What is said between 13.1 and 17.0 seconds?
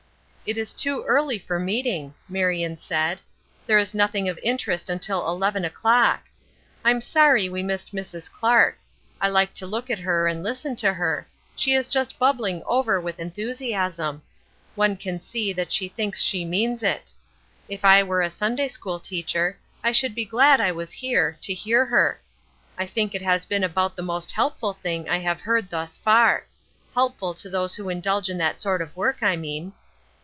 enthusiasm. One can see that she thinks she means